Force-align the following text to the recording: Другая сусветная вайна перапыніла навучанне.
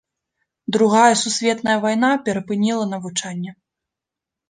Другая 0.77 1.11
сусветная 1.25 1.77
вайна 1.85 2.11
перапыніла 2.31 2.91
навучанне. 2.97 3.51